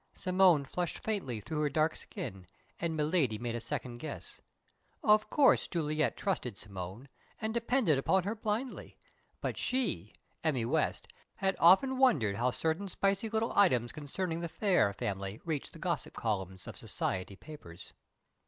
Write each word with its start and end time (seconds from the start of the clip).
Simone 0.15 0.65
flushed 0.65 0.97
faintly 0.97 1.39
through 1.39 1.61
her 1.61 1.69
dark 1.69 1.95
skin, 1.95 2.47
and 2.79 2.97
"Miladi" 2.97 3.37
made 3.37 3.53
a 3.53 3.59
second 3.61 3.99
guess. 3.99 4.41
Of 5.03 5.29
course 5.29 5.67
Juliet 5.67 6.17
trusted 6.17 6.57
Simone, 6.57 7.07
and 7.39 7.53
depended 7.53 7.99
upon 7.99 8.23
her 8.23 8.33
blindly; 8.33 8.97
but 9.41 9.57
she 9.57 10.15
Emmy 10.43 10.65
West 10.65 11.07
had 11.35 11.55
often 11.59 11.99
wondered 11.99 12.37
how 12.37 12.49
certain 12.49 12.87
spicy 12.87 13.29
little 13.29 13.53
items 13.55 13.91
concerning 13.91 14.39
the 14.39 14.49
Phayre 14.49 14.91
family 14.91 15.39
reached 15.45 15.71
the 15.71 15.77
gossip 15.77 16.15
columns 16.15 16.65
of 16.65 16.75
"society 16.75 17.35
papers." 17.35 17.93